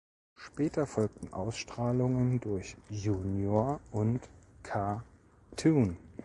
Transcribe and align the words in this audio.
Später 0.35 0.87
folgten 0.87 1.31
Ausstrahlungen 1.31 2.39
durch 2.39 2.75
Junior 2.89 3.79
und 3.91 4.21
K-Toon. 4.63 5.95